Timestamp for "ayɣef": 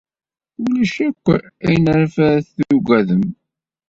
1.93-2.15